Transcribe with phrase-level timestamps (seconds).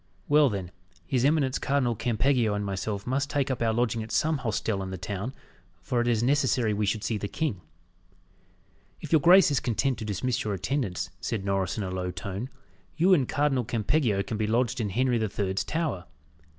[0.27, 0.71] Well, then,
[1.05, 4.89] his eminence Cardinal Campeggio and myself must take up our lodging at some hostel in
[4.89, 5.31] the town,
[5.83, 7.61] for it is necessary we should see the king."
[8.99, 12.49] "If your grace is content to dismiss your attendants," said Norris in a low tone,
[12.97, 16.05] "you and Cardinal Campeggio can be lodged in Henry the Third's Tower.